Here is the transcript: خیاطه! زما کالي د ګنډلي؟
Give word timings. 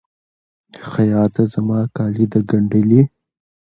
خیاطه! 0.89 1.43
زما 1.53 1.79
کالي 1.95 2.25
د 2.31 2.35
ګنډلي؟ 2.49 3.01